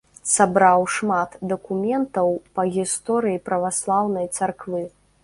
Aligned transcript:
Сабраў 0.35 0.85
шмат 0.93 1.35
дакументаў 1.51 2.27
па 2.55 2.65
гісторыі 2.79 3.43
праваслаўнай 3.51 4.27
царквы. 4.39 4.83